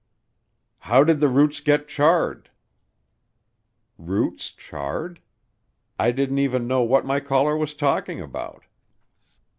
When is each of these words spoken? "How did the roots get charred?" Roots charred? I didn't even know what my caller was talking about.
"How 0.79 1.03
did 1.03 1.19
the 1.19 1.27
roots 1.27 1.59
get 1.59 1.87
charred?" 1.87 2.49
Roots 3.99 4.49
charred? 4.51 5.21
I 5.99 6.11
didn't 6.11 6.39
even 6.39 6.65
know 6.65 6.81
what 6.81 7.05
my 7.05 7.19
caller 7.19 7.55
was 7.55 7.75
talking 7.75 8.19
about. 8.19 8.63